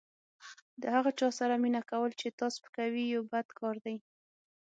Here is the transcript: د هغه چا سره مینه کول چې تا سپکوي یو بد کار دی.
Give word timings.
د 0.81 0.83
هغه 0.95 1.11
چا 1.19 1.29
سره 1.39 1.53
مینه 1.63 1.81
کول 1.91 2.11
چې 2.19 2.27
تا 2.39 2.45
سپکوي 2.55 3.03
یو 3.15 3.23
بد 3.31 3.47
کار 3.59 3.75
دی. 3.85 3.95